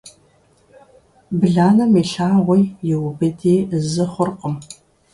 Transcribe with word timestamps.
Бланэм 1.39 1.93
и 2.01 2.03
лъагъуи 2.11 2.61
и 2.91 2.93
убыди 3.07 3.55
зы 3.91 4.05
хъуркъым. 4.11 4.55